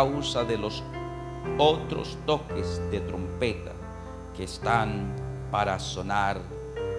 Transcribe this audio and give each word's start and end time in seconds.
causa 0.00 0.44
de 0.44 0.56
los 0.56 0.82
otros 1.58 2.16
toques 2.24 2.80
de 2.90 3.00
trompeta 3.00 3.72
que 4.34 4.44
están 4.44 5.14
para 5.50 5.78
sonar 5.78 6.40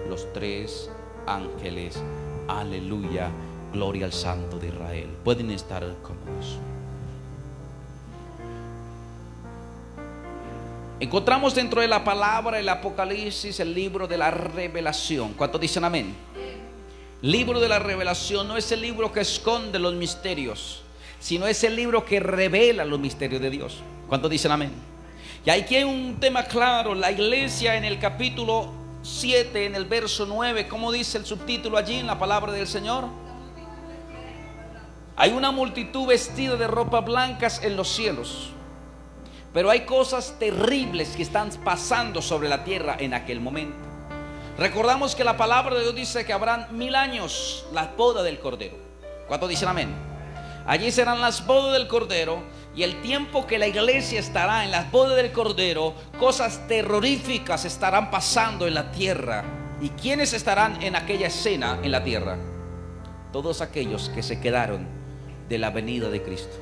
los 0.08 0.32
tres 0.32 0.88
ángeles. 1.26 2.00
Aleluya, 2.46 3.28
gloria 3.72 4.06
al 4.06 4.12
Santo 4.12 4.56
de 4.60 4.68
Israel. 4.68 5.08
Pueden 5.24 5.50
estar 5.50 5.82
cómodos. 6.00 6.58
Encontramos 11.00 11.56
dentro 11.56 11.80
de 11.80 11.88
la 11.88 12.04
palabra 12.04 12.60
el 12.60 12.68
Apocalipsis 12.68 13.58
el 13.58 13.74
libro 13.74 14.06
de 14.06 14.16
la 14.16 14.30
revelación. 14.30 15.32
¿Cuántos 15.32 15.60
dicen 15.60 15.82
amén? 15.82 16.14
Libro 17.20 17.58
de 17.58 17.68
la 17.68 17.80
revelación 17.80 18.46
no 18.46 18.56
es 18.56 18.70
el 18.70 18.80
libro 18.80 19.10
que 19.10 19.22
esconde 19.22 19.80
los 19.80 19.94
misterios, 19.94 20.84
sino 21.22 21.46
es 21.46 21.62
el 21.62 21.76
libro 21.76 22.04
que 22.04 22.18
revela 22.18 22.84
los 22.84 22.98
misterios 22.98 23.40
de 23.40 23.48
Dios. 23.48 23.80
¿Cuántos 24.08 24.28
dicen 24.28 24.50
amén? 24.50 24.72
Y 25.46 25.50
aquí 25.50 25.76
hay 25.76 25.84
un 25.84 26.18
tema 26.18 26.42
claro, 26.42 26.96
la 26.96 27.12
iglesia 27.12 27.76
en 27.76 27.84
el 27.84 28.00
capítulo 28.00 28.72
7, 29.02 29.66
en 29.66 29.76
el 29.76 29.84
verso 29.84 30.26
9, 30.26 30.66
¿cómo 30.66 30.90
dice 30.90 31.18
el 31.18 31.24
subtítulo 31.24 31.78
allí 31.78 31.94
en 31.94 32.08
la 32.08 32.18
palabra 32.18 32.50
del 32.50 32.66
Señor? 32.66 33.04
Hay 35.14 35.30
una 35.30 35.52
multitud 35.52 36.08
vestida 36.08 36.56
de 36.56 36.66
ropas 36.66 37.04
blancas 37.04 37.62
en 37.62 37.76
los 37.76 37.88
cielos. 37.88 38.50
Pero 39.54 39.70
hay 39.70 39.82
cosas 39.82 40.36
terribles 40.40 41.14
que 41.14 41.22
están 41.22 41.50
pasando 41.62 42.20
sobre 42.20 42.48
la 42.48 42.64
tierra 42.64 42.96
en 42.98 43.14
aquel 43.14 43.38
momento. 43.38 43.76
Recordamos 44.58 45.14
que 45.14 45.22
la 45.22 45.36
palabra 45.36 45.76
de 45.76 45.82
Dios 45.82 45.94
dice 45.94 46.26
que 46.26 46.32
habrán 46.32 46.66
mil 46.76 46.96
años 46.96 47.64
la 47.72 47.92
boda 47.96 48.24
del 48.24 48.40
Cordero. 48.40 48.76
¿Cuántos 49.28 49.48
dicen 49.48 49.68
amén? 49.68 50.11
Allí 50.66 50.92
serán 50.92 51.20
las 51.20 51.44
bodas 51.46 51.72
del 51.72 51.88
Cordero 51.88 52.42
y 52.74 52.84
el 52.84 53.02
tiempo 53.02 53.46
que 53.46 53.58
la 53.58 53.66
iglesia 53.66 54.20
estará 54.20 54.64
en 54.64 54.70
las 54.70 54.90
bodas 54.90 55.16
del 55.16 55.32
Cordero, 55.32 55.94
cosas 56.18 56.66
terroríficas 56.68 57.64
estarán 57.64 58.10
pasando 58.10 58.66
en 58.66 58.74
la 58.74 58.90
tierra. 58.92 59.44
¿Y 59.80 59.88
quiénes 59.90 60.32
estarán 60.32 60.80
en 60.82 60.94
aquella 60.94 61.26
escena 61.26 61.80
en 61.82 61.90
la 61.90 62.04
tierra? 62.04 62.38
Todos 63.32 63.60
aquellos 63.60 64.08
que 64.10 64.22
se 64.22 64.40
quedaron 64.40 64.86
de 65.48 65.58
la 65.58 65.70
venida 65.70 66.08
de 66.08 66.22
Cristo. 66.22 66.56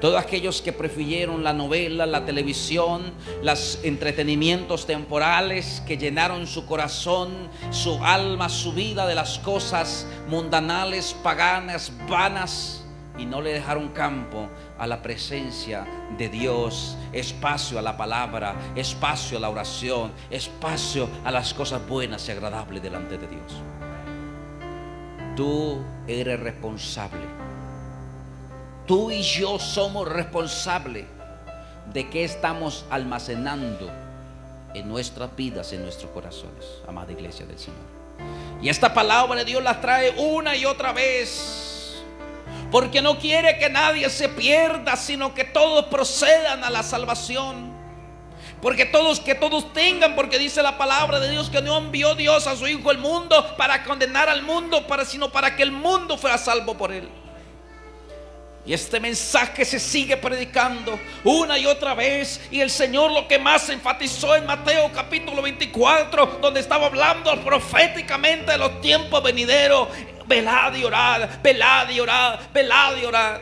Todos 0.00 0.20
aquellos 0.20 0.60
que 0.60 0.72
prefirieron 0.72 1.42
la 1.42 1.52
novela, 1.52 2.04
la 2.06 2.24
televisión, 2.24 3.12
los 3.42 3.78
entretenimientos 3.82 4.86
temporales 4.86 5.82
que 5.86 5.96
llenaron 5.96 6.46
su 6.46 6.66
corazón, 6.66 7.48
su 7.70 8.02
alma, 8.04 8.48
su 8.48 8.72
vida 8.72 9.06
de 9.06 9.14
las 9.14 9.38
cosas 9.38 10.06
mundanales, 10.28 11.14
paganas, 11.22 11.92
vanas 12.08 12.85
y 13.18 13.26
no 13.26 13.40
le 13.40 13.52
dejaron 13.52 13.88
campo 13.88 14.48
a 14.78 14.86
la 14.86 15.02
presencia 15.02 15.86
de 16.18 16.28
Dios, 16.28 16.96
espacio 17.12 17.78
a 17.78 17.82
la 17.82 17.96
palabra, 17.96 18.54
espacio 18.74 19.38
a 19.38 19.40
la 19.40 19.50
oración, 19.50 20.12
espacio 20.30 21.08
a 21.24 21.30
las 21.30 21.54
cosas 21.54 21.86
buenas 21.86 22.28
y 22.28 22.32
agradables 22.32 22.82
delante 22.82 23.18
de 23.18 23.26
Dios. 23.26 23.52
Tú 25.34 25.82
eres 26.06 26.40
responsable 26.40 27.36
Tú 28.86 29.10
y 29.10 29.22
yo 29.22 29.58
somos 29.58 30.08
responsables 30.08 31.06
de 31.92 32.08
qué 32.08 32.24
estamos 32.24 32.84
almacenando 32.88 33.90
en 34.74 34.88
nuestras 34.88 35.34
vidas, 35.34 35.72
en 35.72 35.82
nuestros 35.82 36.10
corazones, 36.12 36.64
amada 36.86 37.10
iglesia 37.10 37.46
del 37.46 37.58
Señor. 37.58 37.80
Y 38.62 38.68
esta 38.68 38.94
palabra 38.94 39.36
de 39.36 39.44
Dios 39.44 39.62
la 39.62 39.80
trae 39.80 40.14
una 40.16 40.54
y 40.54 40.64
otra 40.66 40.92
vez. 40.92 41.75
Porque 42.70 43.00
no 43.00 43.18
quiere 43.18 43.58
que 43.58 43.70
nadie 43.70 44.10
se 44.10 44.28
pierda, 44.28 44.96
sino 44.96 45.34
que 45.34 45.44
todos 45.44 45.86
procedan 45.86 46.64
a 46.64 46.70
la 46.70 46.82
salvación. 46.82 47.74
Porque 48.60 48.86
todos, 48.86 49.20
que 49.20 49.34
todos 49.34 49.72
tengan, 49.72 50.16
porque 50.16 50.38
dice 50.38 50.62
la 50.62 50.78
palabra 50.78 51.20
de 51.20 51.30
Dios 51.30 51.50
que 51.50 51.60
no 51.60 51.76
envió 51.78 52.14
Dios 52.14 52.46
a 52.46 52.56
su 52.56 52.66
Hijo 52.66 52.90
al 52.90 52.98
mundo 52.98 53.54
para 53.56 53.84
condenar 53.84 54.28
al 54.28 54.42
mundo, 54.42 54.86
para, 54.86 55.04
sino 55.04 55.30
para 55.30 55.54
que 55.54 55.62
el 55.62 55.72
mundo 55.72 56.16
fuera 56.16 56.38
salvo 56.38 56.76
por 56.76 56.92
él. 56.92 57.08
Y 58.66 58.74
este 58.74 58.98
mensaje 58.98 59.64
se 59.64 59.78
sigue 59.78 60.16
predicando 60.16 60.98
una 61.22 61.56
y 61.56 61.66
otra 61.66 61.94
vez. 61.94 62.40
Y 62.50 62.60
el 62.60 62.68
Señor 62.68 63.12
lo 63.12 63.28
que 63.28 63.38
más 63.38 63.68
enfatizó 63.68 64.34
en 64.34 64.44
Mateo 64.44 64.90
capítulo 64.92 65.40
24, 65.40 66.40
donde 66.42 66.58
estaba 66.58 66.86
hablando 66.86 67.32
proféticamente 67.44 68.50
de 68.50 68.58
los 68.58 68.80
tiempos 68.80 69.22
venideros. 69.22 69.88
Velad 70.28 70.74
y 70.74 70.82
orad, 70.82 71.28
velad 71.42 71.88
y 71.88 72.00
orad, 72.00 72.40
velad 72.52 72.96
y 72.96 73.04
orad. 73.04 73.40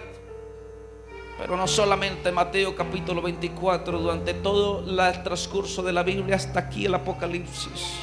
Pero 1.39 1.57
no 1.57 1.67
solamente 1.67 2.31
Mateo 2.31 2.77
capítulo 2.77 3.23
24, 3.23 3.99
durante 3.99 4.35
todo 4.35 4.81
el 4.81 5.23
transcurso 5.23 5.83
de 5.83 5.93
la 5.93 6.03
Biblia 6.03 6.37
hasta 6.37 6.61
aquí 6.61 6.85
el 6.85 6.95
Apocalipsis. 6.95 8.01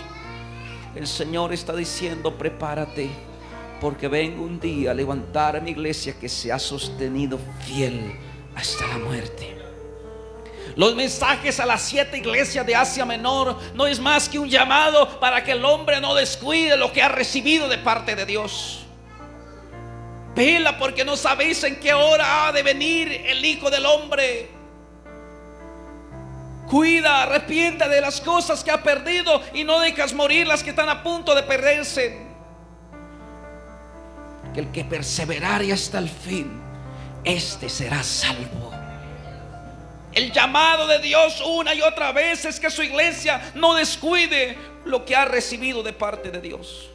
El 0.95 1.07
Señor 1.07 1.53
está 1.53 1.73
diciendo, 1.73 2.37
prepárate 2.37 3.09
porque 3.79 4.07
vengo 4.07 4.43
un 4.43 4.59
día 4.59 4.91
a 4.91 4.93
levantar 4.93 5.55
a 5.55 5.59
mi 5.59 5.71
iglesia 5.71 6.19
que 6.19 6.27
se 6.27 6.51
ha 6.51 6.59
sostenido 6.59 7.39
fiel 7.65 8.13
hasta 8.55 8.87
la 8.87 8.97
muerte. 8.97 9.60
Los 10.75 10.95
mensajes 10.95 11.59
a 11.59 11.65
las 11.65 11.81
siete 11.81 12.17
iglesias 12.17 12.65
de 12.65 12.75
Asia 12.75 13.05
Menor 13.05 13.57
no 13.73 13.87
es 13.87 13.99
más 13.99 14.29
que 14.29 14.39
un 14.39 14.49
llamado 14.49 15.19
para 15.19 15.43
que 15.43 15.51
el 15.51 15.65
hombre 15.65 15.99
no 15.99 16.15
descuide 16.15 16.77
lo 16.77 16.91
que 16.91 17.01
ha 17.01 17.09
recibido 17.09 17.67
de 17.67 17.77
parte 17.77 18.15
de 18.15 18.25
Dios. 18.25 18.85
Vela 20.35 20.77
porque 20.77 21.03
no 21.03 21.17
sabéis 21.17 21.63
en 21.63 21.79
qué 21.79 21.93
hora 21.93 22.47
ha 22.47 22.51
de 22.51 22.63
venir 22.63 23.11
el 23.25 23.43
Hijo 23.43 23.69
del 23.69 23.85
Hombre. 23.85 24.49
Cuida, 26.69 27.23
arrepienta 27.23 27.89
de 27.89 27.99
las 27.99 28.21
cosas 28.21 28.63
que 28.63 28.71
ha 28.71 28.81
perdido 28.81 29.41
y 29.53 29.65
no 29.65 29.79
dejas 29.79 30.13
morir 30.13 30.47
las 30.47 30.63
que 30.63 30.69
están 30.69 30.87
a 30.87 31.03
punto 31.03 31.35
de 31.35 31.43
perderse 31.43 32.31
que 34.53 34.59
el 34.59 34.71
que 34.71 34.83
perseverare 34.83 35.71
hasta 35.71 35.99
el 35.99 36.09
fin, 36.09 36.51
este 37.23 37.69
será 37.69 38.03
salvo. 38.03 38.80
El 40.13 40.33
llamado 40.33 40.87
de 40.87 40.99
Dios 40.99 41.41
una 41.45 41.73
y 41.73 41.81
otra 41.81 42.11
vez 42.11 42.43
es 42.43 42.59
que 42.59 42.69
su 42.69 42.83
iglesia 42.83 43.51
no 43.55 43.73
descuide 43.75 44.57
lo 44.83 45.05
que 45.05 45.15
ha 45.15 45.25
recibido 45.25 45.83
de 45.83 45.93
parte 45.93 46.31
de 46.31 46.41
Dios. 46.41 46.89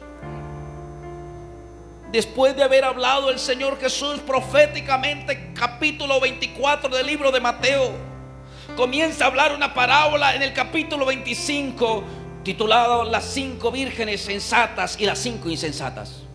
Después 2.11 2.55
de 2.55 2.63
haber 2.63 2.85
hablado 2.85 3.31
el 3.31 3.39
Señor 3.39 3.79
Jesús 3.79 4.19
proféticamente, 4.19 5.51
capítulo 5.53 6.19
24 6.21 6.95
del 6.95 7.07
libro 7.07 7.31
de 7.31 7.41
Mateo, 7.41 7.91
comienza 8.75 9.25
a 9.25 9.27
hablar 9.27 9.53
una 9.53 9.73
parábola 9.73 10.35
en 10.35 10.43
el 10.43 10.53
capítulo 10.53 11.05
25, 11.05 12.03
titulado 12.43 13.03
Las 13.03 13.25
cinco 13.25 13.71
vírgenes 13.71 14.21
sensatas 14.21 14.95
y 14.99 15.05
las 15.05 15.17
cinco 15.17 15.49
insensatas. 15.49 16.26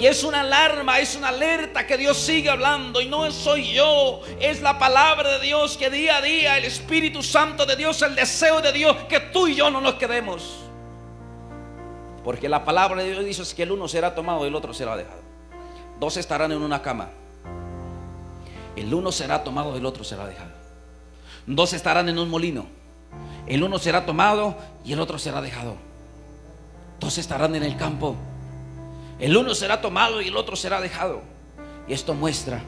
Y 0.00 0.06
es 0.06 0.24
una 0.24 0.40
alarma, 0.40 0.98
es 0.98 1.14
una 1.14 1.28
alerta 1.28 1.86
que 1.86 1.98
Dios 1.98 2.16
sigue 2.16 2.48
hablando. 2.48 3.02
Y 3.02 3.06
no 3.06 3.30
soy 3.30 3.74
yo, 3.74 4.22
es 4.40 4.62
la 4.62 4.78
palabra 4.78 5.32
de 5.32 5.40
Dios 5.40 5.76
que 5.76 5.90
día 5.90 6.16
a 6.16 6.22
día 6.22 6.56
el 6.56 6.64
Espíritu 6.64 7.22
Santo 7.22 7.66
de 7.66 7.76
Dios, 7.76 8.00
el 8.00 8.14
deseo 8.14 8.62
de 8.62 8.72
Dios, 8.72 8.96
que 9.10 9.20
tú 9.20 9.46
y 9.46 9.56
yo 9.56 9.70
no 9.70 9.82
nos 9.82 9.96
quedemos. 9.96 10.60
Porque 12.24 12.48
la 12.48 12.64
palabra 12.64 13.02
de 13.02 13.10
Dios 13.10 13.24
dice 13.26 13.54
que 13.54 13.64
el 13.64 13.72
uno 13.72 13.88
será 13.88 14.14
tomado 14.14 14.46
y 14.46 14.48
el 14.48 14.54
otro 14.54 14.72
será 14.72 14.96
dejado. 14.96 15.20
Dos 15.98 16.16
estarán 16.16 16.50
en 16.50 16.62
una 16.62 16.80
cama. 16.80 17.10
El 18.76 18.94
uno 18.94 19.12
será 19.12 19.44
tomado 19.44 19.74
y 19.74 19.80
el 19.80 19.84
otro 19.84 20.02
será 20.02 20.26
dejado. 20.26 20.52
Dos 21.46 21.74
estarán 21.74 22.08
en 22.08 22.18
un 22.18 22.30
molino. 22.30 22.64
El 23.46 23.62
uno 23.62 23.78
será 23.78 24.06
tomado 24.06 24.56
y 24.82 24.94
el 24.94 25.00
otro 25.00 25.18
será 25.18 25.42
dejado. 25.42 25.76
Dos 26.98 27.18
estarán 27.18 27.54
en 27.54 27.64
el 27.64 27.76
campo 27.76 28.16
el 29.20 29.36
uno 29.36 29.54
será 29.54 29.80
tomado 29.80 30.22
y 30.22 30.28
el 30.28 30.36
otro 30.36 30.56
será 30.56 30.80
dejado. 30.80 31.22
Y 31.86 31.92
esto 31.92 32.14
muestra 32.14 32.62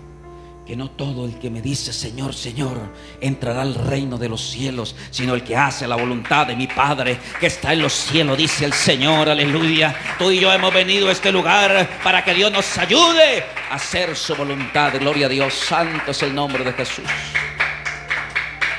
que 0.66 0.76
no 0.76 0.90
todo 0.90 1.24
el 1.24 1.38
que 1.38 1.50
me 1.50 1.60
dice 1.60 1.92
Señor, 1.92 2.34
Señor, 2.34 2.78
entrará 3.20 3.62
al 3.62 3.74
reino 3.74 4.16
de 4.16 4.28
los 4.28 4.42
cielos, 4.42 4.94
sino 5.10 5.34
el 5.34 5.42
que 5.42 5.56
hace 5.56 5.88
la 5.88 5.96
voluntad 5.96 6.46
de 6.46 6.54
mi 6.54 6.66
Padre 6.66 7.18
que 7.40 7.46
está 7.46 7.72
en 7.72 7.82
los 7.82 7.92
cielos, 7.92 8.38
dice 8.38 8.64
el 8.64 8.72
Señor, 8.72 9.28
aleluya. 9.28 9.94
Tú 10.18 10.30
y 10.30 10.38
yo 10.38 10.52
hemos 10.52 10.72
venido 10.72 11.08
a 11.08 11.12
este 11.12 11.32
lugar 11.32 11.88
para 12.04 12.24
que 12.24 12.34
Dios 12.34 12.52
nos 12.52 12.78
ayude 12.78 13.44
a 13.70 13.74
hacer 13.74 14.16
su 14.16 14.34
voluntad. 14.36 14.92
Gloria 14.98 15.26
a 15.26 15.28
Dios, 15.28 15.54
santo 15.54 16.12
es 16.12 16.22
el 16.22 16.34
nombre 16.34 16.62
de 16.64 16.72
Jesús. 16.72 17.04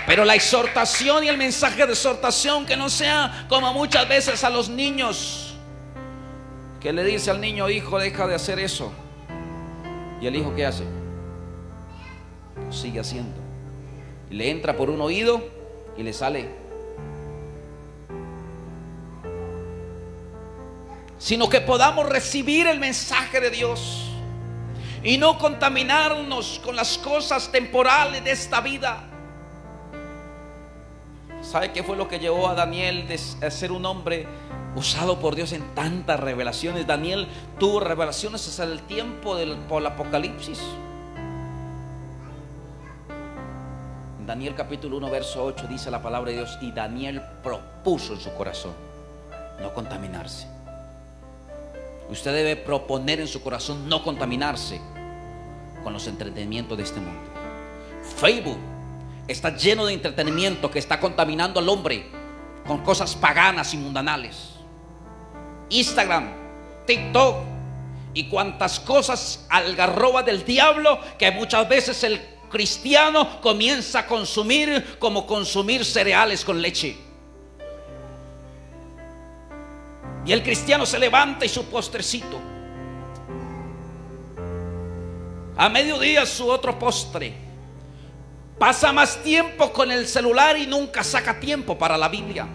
Pero 0.06 0.26
la 0.26 0.36
exhortación 0.36 1.24
y 1.24 1.28
el 1.28 1.38
mensaje 1.38 1.86
de 1.86 1.94
exhortación 1.94 2.66
que 2.66 2.78
no 2.78 2.90
sea 2.90 3.46
como 3.50 3.74
muchas 3.74 4.08
veces 4.08 4.44
a 4.44 4.50
los 4.50 4.70
niños 4.70 5.53
que 6.84 6.92
le 6.92 7.06
dice 7.06 7.32
al 7.32 7.40
niño, 7.40 7.70
hijo, 7.70 7.98
deja 7.98 8.28
de 8.28 8.36
hacer 8.36 8.60
eso. 8.60 8.92
Y 10.20 10.28
el 10.28 10.36
hijo, 10.36 10.54
¿qué 10.54 10.66
hace? 10.66 10.84
sigue 12.70 13.00
haciendo. 13.00 13.40
Y 14.30 14.36
le 14.36 14.50
entra 14.50 14.76
por 14.76 14.90
un 14.90 15.00
oído 15.00 15.44
y 15.96 16.04
le 16.04 16.12
sale. 16.12 16.50
Sino 21.18 21.48
que 21.48 21.62
podamos 21.62 22.10
recibir 22.10 22.68
el 22.68 22.80
mensaje 22.80 23.40
de 23.40 23.50
Dios. 23.50 24.10
y 25.06 25.18
no 25.18 25.38
contaminarnos 25.38 26.62
con 26.64 26.78
las 26.78 26.98
cosas 26.98 27.52
temporales 27.52 28.24
de 28.24 28.32
esta 28.32 28.62
vida. 28.62 29.04
¿Sabe 31.42 31.74
qué 31.74 31.84
fue 31.84 31.98
lo 31.98 32.08
que 32.08 32.20
llevó 32.20 32.48
a 32.48 32.56
Daniel 32.56 33.06
a 33.42 33.52
ser 33.52 33.74
un 33.74 33.86
hombre 33.86 34.26
usado 34.76 35.20
por 35.20 35.36
Dios 35.36 35.52
en 35.54 35.64
tantas 35.76 36.20
revelaciones? 36.20 36.88
Daniel 36.88 37.28
tuvo 37.60 37.80
revelaciones 37.80 38.48
hasta 38.48 38.64
el 38.64 38.82
tiempo 38.82 39.36
del 39.36 39.58
Apocalipsis. 39.86 40.60
Daniel 44.26 44.56
capítulo 44.56 44.98
1, 44.98 45.10
verso 45.10 45.44
8 45.44 45.68
dice 45.68 45.92
la 45.92 46.02
palabra 46.02 46.32
de 46.32 46.38
Dios, 46.38 46.58
y 46.62 46.72
Daniel 46.72 47.22
propuso 47.44 48.14
en 48.14 48.20
su 48.20 48.34
corazón 48.34 48.72
no 49.62 49.74
contaminarse. 49.74 50.48
Usted 52.10 52.34
debe 52.34 52.56
proponer 52.56 53.20
en 53.20 53.28
su 53.28 53.42
corazón 53.42 53.88
no 53.90 54.04
contaminarse 54.04 54.80
con 55.84 55.94
los 55.94 56.08
entretenimientos 56.08 56.78
de 56.78 56.84
este 56.84 57.00
mundo. 57.00 57.30
Facebook 58.18 58.58
está 59.28 59.56
lleno 59.56 59.86
de 59.86 59.94
entretenimiento 59.94 60.72
que 60.72 60.80
está 60.80 61.00
contaminando 61.00 61.60
al 61.60 61.70
hombre 61.70 62.08
con 62.66 62.84
cosas 62.84 63.16
paganas 63.16 63.74
y 63.74 63.78
mundanales. 63.78 64.53
Instagram, 65.70 66.32
TikTok 66.86 67.36
y 68.14 68.30
cuantas 68.30 68.80
cosas 68.80 69.46
algarroba 69.50 70.24
del 70.24 70.46
diablo 70.46 71.00
que 71.18 71.32
muchas 71.32 71.68
veces 71.68 72.04
el 72.04 72.22
cristiano 72.50 73.42
comienza 73.42 74.00
a 74.00 74.08
consumir 74.08 74.98
como 75.00 75.26
consumir 75.26 75.84
cereales 75.84 76.46
con 76.46 76.62
leche. 76.62 76.96
Y 80.26 80.32
el 80.32 80.44
cristiano 80.44 80.86
se 80.86 81.00
levanta 81.00 81.46
y 81.46 81.50
su 81.50 81.66
postrecito. 81.66 82.40
A 85.58 85.70
mediodía 85.70 86.26
su 86.26 86.48
otro 86.48 86.78
postre. 86.80 87.34
Pasa 88.58 88.94
más 88.94 89.22
tiempo 89.24 89.74
con 89.74 89.92
el 89.92 90.08
celular 90.08 90.58
y 90.58 90.68
nunca 90.68 91.04
saca 91.04 91.40
tiempo 91.40 91.78
para 91.78 91.98
la 91.98 92.08
Biblia. 92.08 92.48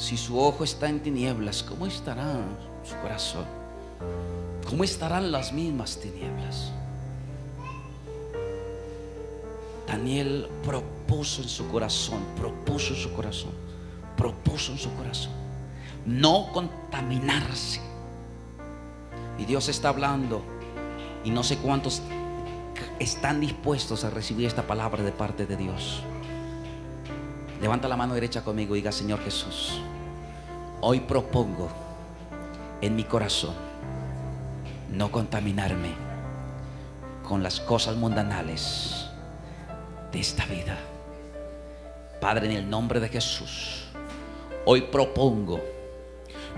Si 0.00 0.16
su 0.16 0.40
ojo 0.40 0.64
está 0.64 0.88
en 0.88 1.00
tinieblas, 1.00 1.62
¿cómo 1.62 1.86
estará 1.86 2.40
su 2.82 2.96
corazón? 2.96 3.44
¿cómo 4.68 4.84
estarán 4.84 5.30
las 5.30 5.52
mismas 5.52 5.98
tinieblas? 5.98 6.72
Daniel 9.86 10.48
propuso 10.64 11.42
en 11.42 11.48
su 11.48 11.68
corazón, 11.68 12.20
propuso 12.36 12.94
en 12.94 13.00
su 13.00 13.12
corazón, 13.12 13.52
propuso 14.16 14.72
en 14.72 14.78
su 14.78 14.90
corazón 14.94 15.40
no 16.06 16.50
contaminarse. 16.52 17.80
Y 19.38 19.44
Dios 19.44 19.68
está 19.68 19.88
hablando 19.88 20.42
y 21.24 21.30
no 21.30 21.42
sé 21.42 21.58
cuántos 21.58 22.02
están 22.98 23.40
dispuestos 23.40 24.04
a 24.04 24.10
recibir 24.10 24.46
esta 24.46 24.66
palabra 24.66 25.02
de 25.02 25.12
parte 25.12 25.46
de 25.46 25.56
Dios. 25.56 26.02
Levanta 27.60 27.88
la 27.88 27.96
mano 27.96 28.14
derecha 28.14 28.42
conmigo 28.42 28.74
y 28.74 28.78
diga, 28.78 28.90
Señor 28.90 29.22
Jesús, 29.22 29.80
hoy 30.80 31.00
propongo 31.00 31.68
en 32.80 32.96
mi 32.96 33.04
corazón 33.04 33.54
no 34.90 35.10
contaminarme 35.10 35.90
con 37.22 37.42
las 37.42 37.60
cosas 37.60 37.96
mundanales 37.96 39.06
de 40.10 40.20
esta 40.20 40.46
vida. 40.46 40.78
Padre, 42.20 42.46
en 42.46 42.52
el 42.52 42.70
nombre 42.70 42.98
de 42.98 43.08
Jesús, 43.08 43.84
hoy 44.64 44.82
propongo 44.82 45.60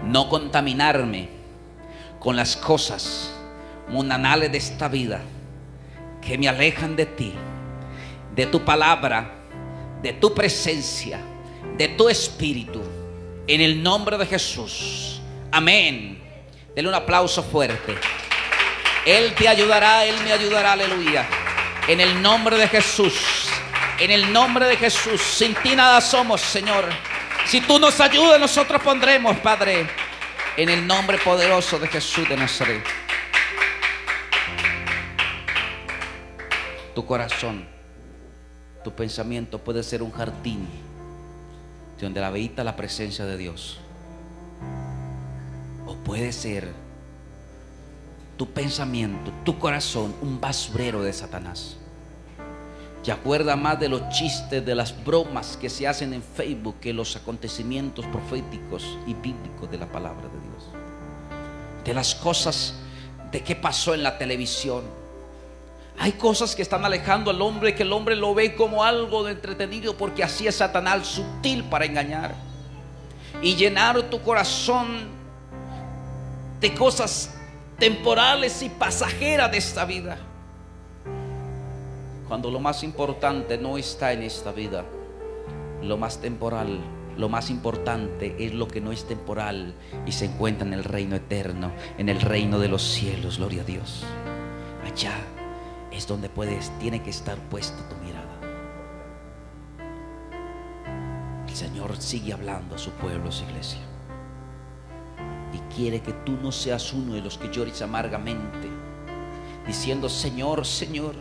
no 0.04 0.28
contaminarme 0.28 1.28
con 2.20 2.36
las 2.36 2.56
cosas 2.56 3.32
mundanales 3.88 4.52
de 4.52 4.58
esta 4.58 4.86
vida 4.86 5.20
que 6.20 6.38
me 6.38 6.48
alejan 6.48 6.94
de 6.94 7.06
ti, 7.06 7.34
de 8.34 8.46
tu 8.46 8.64
palabra, 8.64 9.41
de 10.02 10.12
tu 10.14 10.34
presencia, 10.34 11.20
de 11.76 11.88
tu 11.88 12.08
espíritu. 12.08 12.82
En 13.46 13.60
el 13.60 13.82
nombre 13.82 14.18
de 14.18 14.26
Jesús. 14.26 15.20
Amén. 15.50 16.20
Denle 16.74 16.88
un 16.88 16.94
aplauso 16.94 17.42
fuerte. 17.42 17.94
Él 19.04 19.34
te 19.34 19.48
ayudará, 19.48 20.04
Él 20.04 20.16
me 20.24 20.32
ayudará, 20.32 20.72
aleluya. 20.72 21.26
En 21.88 22.00
el 22.00 22.22
nombre 22.22 22.56
de 22.56 22.68
Jesús. 22.68 23.48
En 23.98 24.10
el 24.10 24.32
nombre 24.32 24.66
de 24.66 24.76
Jesús. 24.76 25.20
Sin 25.20 25.54
ti 25.56 25.74
nada 25.74 26.00
somos, 26.00 26.40
Señor. 26.40 26.88
Si 27.46 27.60
tú 27.60 27.78
nos 27.78 28.00
ayudas, 28.00 28.38
nosotros 28.38 28.80
pondremos, 28.82 29.36
Padre. 29.38 29.86
En 30.56 30.68
el 30.68 30.86
nombre 30.86 31.18
poderoso 31.18 31.78
de 31.78 31.88
Jesús 31.88 32.28
de 32.28 32.36
Nazaret. 32.36 32.84
Tu 36.94 37.04
corazón, 37.06 37.66
tu 38.82 38.92
pensamiento 38.92 39.58
puede 39.58 39.82
ser 39.82 40.02
un 40.02 40.10
jardín 40.10 40.66
donde 42.00 42.20
la 42.20 42.28
habita 42.28 42.64
la 42.64 42.74
presencia 42.74 43.24
de 43.24 43.36
Dios. 43.36 43.78
O 45.86 45.94
puede 45.94 46.32
ser 46.32 46.68
tu 48.36 48.50
pensamiento, 48.50 49.30
tu 49.44 49.58
corazón, 49.58 50.14
un 50.20 50.40
basurero 50.40 51.02
de 51.02 51.12
Satanás. 51.12 51.76
Te 53.04 53.12
acuerda 53.12 53.56
más 53.56 53.78
de 53.80 53.88
los 53.88 54.08
chistes, 54.10 54.64
de 54.64 54.74
las 54.74 55.04
bromas 55.04 55.56
que 55.56 55.68
se 55.68 55.88
hacen 55.88 56.12
en 56.12 56.22
Facebook 56.22 56.76
que 56.80 56.92
los 56.92 57.16
acontecimientos 57.16 58.06
proféticos 58.06 58.98
y 59.06 59.14
bíblicos 59.14 59.70
de 59.70 59.78
la 59.78 59.90
palabra 59.90 60.28
de 60.28 60.40
Dios. 60.40 60.68
De 61.84 61.94
las 61.94 62.14
cosas 62.14 62.74
de 63.32 63.42
qué 63.42 63.56
pasó 63.56 63.94
en 63.94 64.02
la 64.02 64.18
televisión. 64.18 64.82
Hay 65.98 66.12
cosas 66.12 66.56
que 66.56 66.62
están 66.62 66.84
alejando 66.84 67.30
al 67.30 67.40
hombre 67.42 67.74
que 67.74 67.82
el 67.82 67.92
hombre 67.92 68.16
lo 68.16 68.34
ve 68.34 68.54
como 68.54 68.82
algo 68.82 69.24
de 69.24 69.32
entretenido 69.32 69.96
porque 69.96 70.24
así 70.24 70.46
es 70.46 70.56
Satanás 70.56 71.06
sutil 71.06 71.64
para 71.64 71.84
engañar 71.84 72.34
y 73.40 73.54
llenar 73.54 74.02
tu 74.10 74.20
corazón 74.22 75.08
de 76.60 76.74
cosas 76.74 77.34
temporales 77.78 78.62
y 78.62 78.68
pasajeras 78.68 79.50
de 79.50 79.58
esta 79.58 79.84
vida. 79.84 80.18
Cuando 82.28 82.50
lo 82.50 82.60
más 82.60 82.82
importante 82.82 83.58
no 83.58 83.76
está 83.76 84.12
en 84.12 84.22
esta 84.22 84.52
vida, 84.52 84.84
lo 85.82 85.96
más 85.98 86.20
temporal, 86.20 86.80
lo 87.16 87.28
más 87.28 87.50
importante 87.50 88.36
es 88.38 88.54
lo 88.54 88.68
que 88.68 88.80
no 88.80 88.92
es 88.92 89.04
temporal 89.06 89.74
y 90.06 90.12
se 90.12 90.26
encuentra 90.26 90.66
en 90.66 90.72
el 90.72 90.84
reino 90.84 91.14
eterno, 91.16 91.72
en 91.98 92.08
el 92.08 92.20
reino 92.20 92.58
de 92.58 92.68
los 92.68 92.82
cielos, 92.82 93.38
gloria 93.38 93.62
a 93.62 93.64
Dios. 93.66 94.04
Allá 94.86 95.14
es 95.92 96.06
donde 96.06 96.28
puedes, 96.28 96.70
tiene 96.78 97.02
que 97.02 97.10
estar 97.10 97.38
puesta 97.48 97.88
tu 97.88 97.96
mirada. 97.96 98.22
El 101.46 101.54
Señor 101.54 101.96
sigue 102.00 102.32
hablando 102.32 102.74
a 102.74 102.78
su 102.78 102.90
pueblo, 102.92 103.30
su 103.30 103.44
iglesia 103.44 103.80
y 105.52 105.58
quiere 105.74 106.00
que 106.00 106.12
tú 106.12 106.32
no 106.42 106.50
seas 106.50 106.92
uno 106.92 107.14
de 107.14 107.20
los 107.20 107.36
que 107.38 107.50
llores 107.50 107.82
amargamente, 107.82 108.68
diciendo, 109.66 110.08
Señor, 110.08 110.64
Señor, 110.64 111.14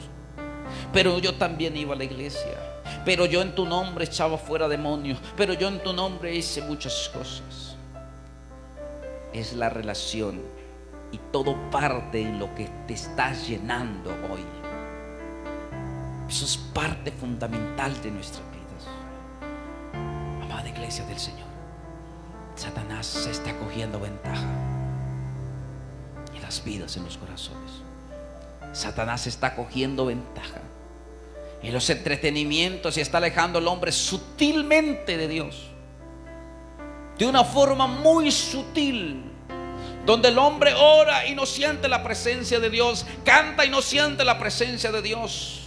pero 0.93 1.19
yo 1.19 1.35
también 1.35 1.75
iba 1.75 1.93
a 1.93 1.97
la 1.97 2.05
iglesia, 2.05 2.81
pero 3.03 3.25
yo 3.25 3.41
en 3.41 3.53
tu 3.53 3.65
nombre 3.65 4.05
echaba 4.05 4.37
fuera 4.37 4.67
demonios, 4.67 5.19
pero 5.35 5.53
yo 5.53 5.67
en 5.67 5.83
tu 5.83 5.93
nombre 5.93 6.33
hice 6.33 6.61
muchas 6.61 7.09
cosas. 7.13 7.75
Es 9.33 9.53
la 9.53 9.69
relación 9.69 10.41
y 11.11 11.17
todo 11.31 11.55
parte 11.69 12.21
en 12.21 12.39
lo 12.39 12.53
que 12.55 12.69
te 12.87 12.93
estás 12.93 13.47
llenando 13.47 14.11
hoy. 14.31 14.60
Eso 16.31 16.45
es 16.45 16.55
parte 16.55 17.11
fundamental 17.11 18.01
de 18.01 18.09
nuestras 18.09 18.41
vidas. 18.51 18.88
Amada 20.41 20.69
iglesia 20.69 21.03
del 21.03 21.19
Señor. 21.19 21.50
Satanás 22.55 23.05
se 23.05 23.31
está 23.31 23.53
cogiendo 23.57 24.00
ventaja 24.00 24.47
en 26.33 26.41
las 26.41 26.63
vidas, 26.63 26.95
en 26.95 27.03
los 27.03 27.17
corazones. 27.17 27.71
Satanás 28.71 29.27
está 29.27 29.55
cogiendo 29.55 30.05
ventaja 30.05 30.61
en 31.61 31.73
los 31.73 31.89
entretenimientos 31.89 32.95
y 32.95 33.01
está 33.01 33.17
alejando 33.17 33.59
al 33.59 33.67
hombre 33.67 33.91
sutilmente 33.91 35.17
de 35.17 35.27
Dios. 35.27 35.67
De 37.17 37.25
una 37.25 37.43
forma 37.43 37.88
muy 37.88 38.31
sutil. 38.31 39.25
Donde 40.05 40.29
el 40.29 40.38
hombre 40.38 40.73
ora 40.75 41.27
y 41.27 41.35
no 41.35 41.45
siente 41.45 41.89
la 41.89 42.01
presencia 42.01 42.61
de 42.61 42.69
Dios. 42.69 43.05
Canta 43.25 43.65
y 43.65 43.69
no 43.69 43.81
siente 43.81 44.23
la 44.23 44.39
presencia 44.39 44.93
de 44.93 45.01
Dios. 45.01 45.60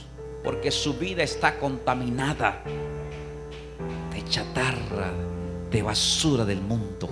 Porque 0.45 0.71
su 0.71 0.95
vida 0.95 1.23
está 1.23 1.59
contaminada 1.59 2.63
de 4.13 4.25
chatarra, 4.29 5.11
de 5.71 5.83
basura 5.83 6.45
del 6.45 6.61
mundo. 6.61 7.09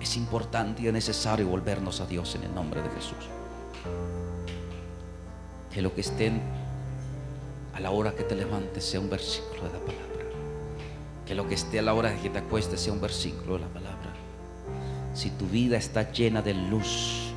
Es 0.00 0.16
importante 0.16 0.82
y 0.82 0.86
es 0.86 0.92
necesario 0.92 1.46
volvernos 1.46 2.00
a 2.00 2.06
Dios 2.06 2.34
en 2.34 2.44
el 2.44 2.54
nombre 2.54 2.82
de 2.82 2.88
Jesús. 2.90 3.28
Que 5.70 5.82
lo 5.82 5.94
que 5.94 6.00
estén 6.00 6.40
a 7.74 7.80
la 7.80 7.90
hora 7.90 8.12
que 8.14 8.22
te 8.22 8.34
levantes 8.34 8.84
sea 8.84 9.00
un 9.00 9.10
versículo 9.10 9.64
de 9.64 9.72
la 9.72 9.78
palabra. 9.80 10.24
Que 11.26 11.34
lo 11.34 11.46
que 11.46 11.54
esté 11.54 11.78
a 11.78 11.82
la 11.82 11.92
hora 11.92 12.14
que 12.16 12.30
te 12.30 12.38
acuestes 12.38 12.80
sea 12.80 12.92
un 12.92 13.00
versículo 13.00 13.54
de 13.54 13.60
la 13.60 13.68
palabra. 13.68 14.14
Si 15.12 15.30
tu 15.30 15.46
vida 15.46 15.76
está 15.76 16.10
llena 16.10 16.40
de 16.40 16.54
luz, 16.54 17.33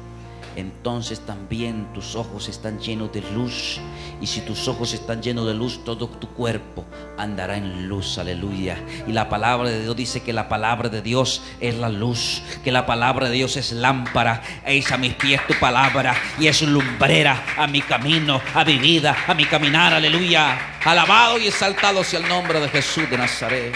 entonces 0.58 1.20
también 1.20 1.94
tus 1.94 2.16
ojos 2.16 2.50
están 2.50 2.80
llenos 2.80 3.14
de 3.14 3.22
luz. 3.32 3.80
Y 4.20 4.26
si 4.26 4.42
tus 4.42 4.68
ojos 4.68 4.92
están 4.94 5.22
llenos 5.22 5.46
de 5.46 5.54
luz, 5.54 5.84
todo 5.86 6.08
tu 6.08 6.30
cuerpo 6.30 6.84
andará 7.16 7.58
en 7.58 7.88
luz. 7.88 8.18
Aleluya. 8.18 8.80
Y 9.06 9.12
la 9.12 9.30
palabra 9.30 9.70
de 9.70 9.84
Dios 9.84 9.96
dice 9.96 10.24
que 10.24 10.34
la 10.34 10.50
palabra 10.50 10.90
de 10.90 11.04
Dios 11.04 11.44
es 11.60 11.76
la 11.76 11.90
luz. 11.90 12.42
Que 12.64 12.72
la 12.72 12.88
palabra 12.88 13.30
de 13.30 13.36
Dios 13.36 13.56
es 13.56 13.72
lámpara. 13.72 14.42
Es 14.66 14.92
a 14.92 14.98
mis 14.98 15.14
pies 15.14 15.46
tu 15.46 15.54
palabra. 15.60 16.16
Y 16.40 16.48
es 16.48 16.64
lumbrera 16.64 17.46
a 17.56 17.68
mi 17.68 17.84
camino, 17.84 18.42
a 18.56 18.66
mi 18.66 18.80
vida, 18.80 19.16
a 19.28 19.36
mi 19.36 19.46
caminar. 19.46 19.94
Aleluya. 19.94 20.80
Alabado 20.84 21.38
y 21.38 21.46
exaltado 21.46 22.04
sea 22.04 22.20
el 22.20 22.28
nombre 22.28 22.60
de 22.60 22.70
Jesús 22.70 23.08
de 23.08 23.18
Nazaret. 23.20 23.76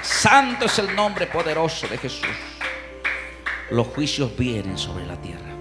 Santo 0.00 0.66
es 0.66 0.78
el 0.78 0.94
nombre 0.94 1.26
poderoso 1.26 1.88
de 1.88 1.98
Jesús. 1.98 2.28
Los 3.72 3.88
juicios 3.88 4.36
vienen 4.36 4.78
sobre 4.78 5.04
la 5.04 5.16
tierra. 5.16 5.51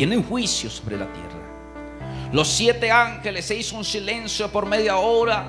Vienen 0.00 0.22
juicios 0.22 0.72
sobre 0.76 0.96
la 0.96 1.04
tierra. 1.12 2.30
Los 2.32 2.48
siete 2.48 2.90
ángeles 2.90 3.44
se 3.44 3.54
hizo 3.54 3.76
un 3.76 3.84
silencio 3.84 4.50
por 4.50 4.64
media 4.64 4.96
hora. 4.96 5.44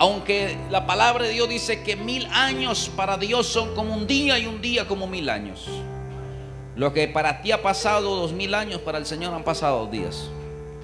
Aunque 0.00 0.58
la 0.68 0.84
palabra 0.84 1.22
de 1.22 1.30
Dios 1.30 1.48
dice 1.48 1.84
que 1.84 1.94
mil 1.94 2.26
años 2.32 2.90
para 2.96 3.16
Dios 3.16 3.46
son 3.46 3.72
como 3.76 3.94
un 3.94 4.08
día 4.08 4.36
y 4.40 4.46
un 4.46 4.60
día 4.60 4.88
como 4.88 5.06
mil 5.06 5.30
años. 5.30 5.68
Lo 6.74 6.92
que 6.92 7.06
para 7.06 7.40
ti 7.40 7.52
ha 7.52 7.62
pasado 7.62 8.16
dos 8.16 8.32
mil 8.32 8.52
años, 8.52 8.80
para 8.80 8.98
el 8.98 9.06
Señor 9.06 9.32
han 9.32 9.44
pasado 9.44 9.78
dos 9.82 9.92
días. 9.92 10.28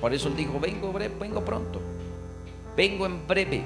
Por 0.00 0.14
eso 0.14 0.28
Él 0.28 0.36
dijo, 0.36 0.60
vengo, 0.60 0.92
vengo 0.92 1.44
pronto. 1.44 1.80
Vengo 2.76 3.06
en 3.06 3.26
breve. 3.26 3.64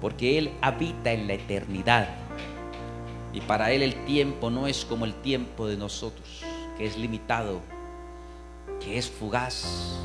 Porque 0.00 0.38
Él 0.38 0.50
habita 0.62 1.12
en 1.12 1.26
la 1.26 1.34
eternidad. 1.34 2.08
Y 3.34 3.42
para 3.42 3.70
Él 3.72 3.82
el 3.82 4.06
tiempo 4.06 4.48
no 4.48 4.66
es 4.66 4.86
como 4.86 5.04
el 5.04 5.12
tiempo 5.12 5.66
de 5.66 5.76
nosotros 5.76 6.47
que 6.78 6.86
es 6.86 6.96
limitado, 6.96 7.60
que 8.80 8.96
es 8.96 9.10
fugaz. 9.10 9.98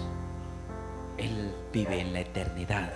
Él 1.18 1.54
vive 1.72 2.02
en 2.02 2.12
la 2.12 2.22
eternidad 2.22 2.92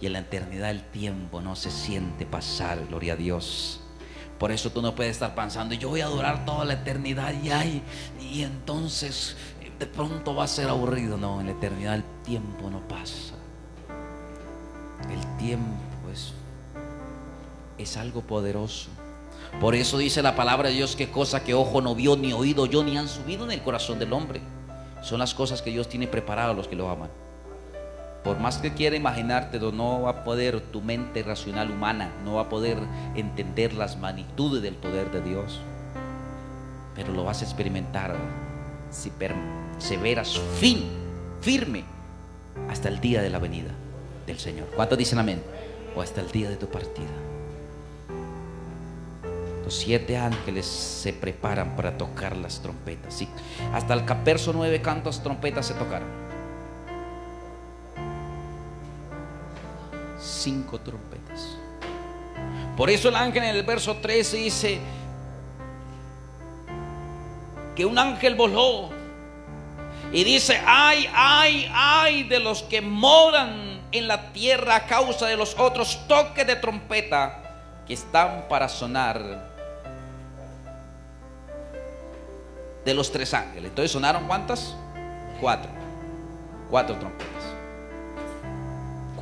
y 0.00 0.06
en 0.06 0.14
la 0.14 0.20
eternidad 0.20 0.70
el 0.70 0.82
tiempo 0.82 1.42
no 1.42 1.54
se 1.54 1.70
siente 1.70 2.24
pasar, 2.24 2.86
gloria 2.86 3.12
a 3.12 3.16
Dios. 3.16 3.80
Por 4.38 4.50
eso 4.50 4.72
tú 4.72 4.82
no 4.82 4.96
puedes 4.96 5.12
estar 5.12 5.34
pensando, 5.34 5.74
yo 5.74 5.90
voy 5.90 6.00
a 6.00 6.06
durar 6.06 6.44
toda 6.44 6.64
la 6.64 6.72
eternidad 6.72 7.32
y, 7.40 7.50
ay, 7.50 7.82
y 8.18 8.42
entonces 8.42 9.36
de 9.78 9.86
pronto 9.86 10.34
va 10.34 10.44
a 10.44 10.48
ser 10.48 10.68
aburrido. 10.68 11.16
No, 11.18 11.40
en 11.40 11.46
la 11.46 11.52
eternidad 11.52 11.94
el 11.96 12.04
tiempo 12.24 12.70
no 12.70 12.80
pasa. 12.88 13.34
El 15.10 15.36
tiempo 15.36 16.08
es, 16.12 16.32
es 17.78 17.96
algo 17.96 18.22
poderoso. 18.22 18.90
Por 19.60 19.74
eso 19.74 19.98
dice 19.98 20.22
la 20.22 20.34
palabra 20.34 20.68
de 20.68 20.74
Dios 20.74 20.96
que 20.96 21.10
cosa 21.10 21.44
que 21.44 21.54
ojo 21.54 21.80
no 21.80 21.94
vio, 21.94 22.16
ni 22.16 22.32
oído 22.32 22.66
yo, 22.66 22.82
ni 22.82 22.96
han 22.96 23.08
subido 23.08 23.44
en 23.44 23.52
el 23.52 23.62
corazón 23.62 23.98
del 23.98 24.12
hombre. 24.12 24.40
Son 25.02 25.18
las 25.18 25.34
cosas 25.34 25.62
que 25.62 25.70
Dios 25.70 25.88
tiene 25.88 26.06
preparado 26.06 26.52
a 26.52 26.54
los 26.54 26.68
que 26.68 26.76
lo 26.76 26.88
aman. 26.88 27.10
Por 28.24 28.38
más 28.38 28.58
que 28.58 28.72
quiera 28.72 28.96
imaginarte, 28.96 29.58
no 29.58 30.02
va 30.02 30.10
a 30.10 30.24
poder 30.24 30.60
tu 30.60 30.80
mente 30.80 31.22
racional 31.22 31.70
humana, 31.70 32.12
no 32.24 32.34
va 32.34 32.42
a 32.42 32.48
poder 32.48 32.78
entender 33.16 33.72
las 33.72 33.98
magnitudes 33.98 34.62
del 34.62 34.74
poder 34.76 35.10
de 35.10 35.20
Dios. 35.20 35.60
Pero 36.94 37.12
lo 37.12 37.24
vas 37.24 37.42
a 37.42 37.44
experimentar 37.44 38.14
si 38.90 39.10
perseveras 39.10 40.38
fin, 40.60 40.84
firme, 41.40 41.84
hasta 42.68 42.88
el 42.88 43.00
día 43.00 43.22
de 43.22 43.30
la 43.30 43.38
venida 43.38 43.70
del 44.26 44.38
Señor. 44.38 44.68
¿Cuántos 44.76 44.98
dicen 44.98 45.18
amén? 45.18 45.42
O 45.96 46.02
hasta 46.02 46.20
el 46.20 46.30
día 46.30 46.48
de 46.48 46.56
tu 46.56 46.66
partida. 46.66 47.31
Los 49.64 49.74
siete 49.74 50.16
ángeles 50.16 50.66
se 50.66 51.12
preparan 51.12 51.76
para 51.76 51.96
tocar 51.96 52.36
las 52.36 52.60
trompetas. 52.60 53.14
¿sí? 53.14 53.28
Hasta 53.72 53.94
el 53.94 54.02
verso 54.24 54.52
9 54.52 54.82
cantos 54.82 55.22
trompetas 55.22 55.66
se 55.66 55.74
tocaron. 55.74 56.08
Cinco 60.20 60.80
trompetas. 60.80 61.56
Por 62.76 62.90
eso 62.90 63.08
el 63.08 63.16
ángel 63.16 63.44
en 63.44 63.56
el 63.56 63.62
verso 63.62 63.96
13 63.96 64.36
dice 64.36 64.80
que 67.76 67.84
un 67.84 67.98
ángel 67.98 68.34
voló 68.34 68.90
y 70.12 70.24
dice, 70.24 70.60
ay, 70.66 71.08
ay, 71.14 71.70
ay 71.72 72.22
de 72.24 72.38
los 72.38 72.62
que 72.64 72.80
moran 72.80 73.80
en 73.92 74.08
la 74.08 74.32
tierra 74.32 74.76
a 74.76 74.86
causa 74.86 75.26
de 75.26 75.36
los 75.36 75.56
otros 75.58 76.06
toques 76.08 76.46
de 76.46 76.56
trompeta 76.56 77.82
que 77.86 77.94
están 77.94 78.46
para 78.48 78.68
sonar 78.68 79.51
de 82.84 82.94
los 82.94 83.10
tres 83.12 83.32
ángeles. 83.34 83.70
Entonces 83.70 83.90
sonaron 83.92 84.26
cuántas? 84.26 84.74
Cuatro. 85.40 85.70
Cuatro 86.70 86.96
trompetas. 86.96 87.44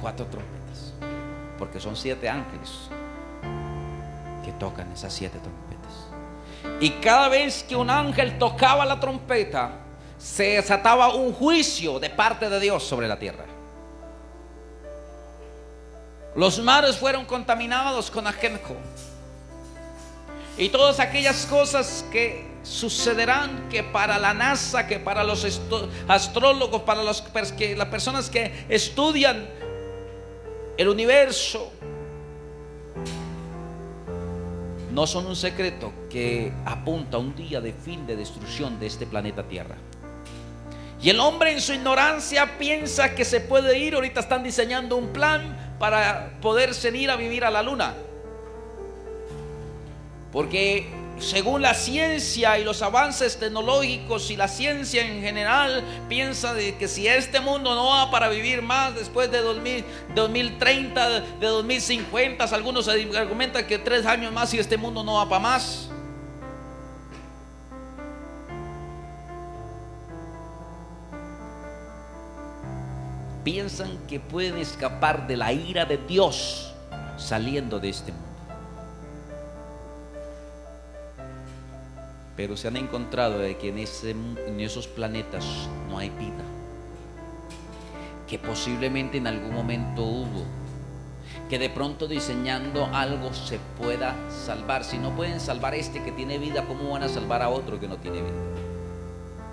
Cuatro 0.00 0.26
trompetas. 0.26 0.94
Porque 1.58 1.80
son 1.80 1.96
siete 1.96 2.28
ángeles 2.28 2.88
que 4.44 4.52
tocan 4.52 4.90
esas 4.92 5.12
siete 5.12 5.38
trompetas. 5.38 6.80
Y 6.80 6.90
cada 7.00 7.28
vez 7.28 7.62
que 7.62 7.76
un 7.76 7.90
ángel 7.90 8.38
tocaba 8.38 8.84
la 8.84 8.98
trompeta, 8.98 9.72
se 10.18 10.56
desataba 10.56 11.14
un 11.14 11.32
juicio 11.32 11.98
de 11.98 12.10
parte 12.10 12.48
de 12.48 12.60
Dios 12.60 12.82
sobre 12.82 13.08
la 13.08 13.18
tierra. 13.18 13.44
Los 16.36 16.58
mares 16.60 16.96
fueron 16.96 17.24
contaminados 17.24 18.10
con 18.10 18.26
ajenjo. 18.26 18.76
Y 20.60 20.68
todas 20.68 21.00
aquellas 21.00 21.46
cosas 21.46 22.04
que 22.12 22.44
sucederán 22.62 23.70
que 23.70 23.82
para 23.82 24.18
la 24.18 24.34
NASA, 24.34 24.86
que 24.86 24.98
para 24.98 25.24
los 25.24 25.62
astrólogos, 26.06 26.82
para 26.82 27.02
las 27.02 27.22
personas 27.22 28.28
que 28.28 28.66
estudian 28.68 29.48
el 30.76 30.88
universo, 30.88 31.72
no 34.92 35.06
son 35.06 35.28
un 35.28 35.36
secreto 35.36 35.94
que 36.10 36.52
apunta 36.66 37.16
a 37.16 37.20
un 37.20 37.34
día 37.34 37.62
de 37.62 37.72
fin 37.72 38.06
de 38.06 38.16
destrucción 38.16 38.78
de 38.78 38.86
este 38.86 39.06
planeta 39.06 39.44
Tierra. 39.44 39.76
Y 41.00 41.08
el 41.08 41.20
hombre 41.20 41.52
en 41.52 41.62
su 41.62 41.72
ignorancia 41.72 42.58
piensa 42.58 43.14
que 43.14 43.24
se 43.24 43.40
puede 43.40 43.78
ir, 43.78 43.94
ahorita 43.94 44.20
están 44.20 44.42
diseñando 44.42 44.96
un 44.96 45.08
plan 45.08 45.76
para 45.78 46.38
poderse 46.42 46.94
ir 46.94 47.10
a 47.10 47.16
vivir 47.16 47.46
a 47.46 47.50
la 47.50 47.62
luna. 47.62 47.94
Porque 50.32 50.88
según 51.20 51.60
la 51.60 51.74
ciencia 51.74 52.58
y 52.58 52.64
los 52.64 52.80
avances 52.82 53.38
tecnológicos 53.38 54.30
y 54.30 54.36
la 54.36 54.48
ciencia 54.48 55.06
en 55.06 55.20
general, 55.20 55.84
piensa 56.08 56.54
de 56.54 56.76
que 56.76 56.88
si 56.88 57.06
este 57.06 57.40
mundo 57.40 57.74
no 57.74 57.88
va 57.88 58.10
para 58.10 58.28
vivir 58.28 58.62
más 58.62 58.94
después 58.94 59.30
de 59.30 59.40
2030, 59.42 61.20
de 61.20 61.46
2050, 61.46 62.44
algunos 62.44 62.88
argumentan 62.88 63.66
que 63.66 63.78
tres 63.78 64.06
años 64.06 64.32
más 64.32 64.54
y 64.54 64.58
este 64.58 64.76
mundo 64.76 65.04
no 65.04 65.14
va 65.14 65.28
para 65.28 65.40
más. 65.40 65.90
Piensan 73.44 73.98
que 74.06 74.20
pueden 74.20 74.58
escapar 74.58 75.26
de 75.26 75.36
la 75.36 75.52
ira 75.52 75.84
de 75.84 75.96
Dios 75.96 76.72
saliendo 77.16 77.78
de 77.78 77.88
este 77.88 78.12
mundo. 78.12 78.29
Pero 82.40 82.56
se 82.56 82.68
han 82.68 82.78
encontrado 82.78 83.38
de 83.38 83.58
que 83.58 83.68
en, 83.68 84.60
esos 84.60 84.88
planetas 84.88 85.44
no 85.90 85.98
hay 85.98 86.08
vida, 86.08 86.42
que 88.26 88.38
posiblemente 88.38 89.18
en 89.18 89.26
algún 89.26 89.52
momento 89.52 90.02
hubo, 90.02 90.46
que 91.50 91.58
de 91.58 91.68
pronto 91.68 92.08
diseñando 92.08 92.86
algo 92.94 93.34
se 93.34 93.58
pueda 93.78 94.16
salvar. 94.30 94.84
Si 94.84 94.96
no 94.96 95.14
pueden 95.14 95.38
salvar 95.38 95.74
este 95.74 96.02
que 96.02 96.12
tiene 96.12 96.38
vida, 96.38 96.64
¿cómo 96.66 96.88
van 96.88 97.02
a 97.02 97.10
salvar 97.10 97.42
a 97.42 97.50
otro 97.50 97.78
que 97.78 97.88
no 97.88 97.98
tiene 97.98 98.22
vida? 98.22 98.32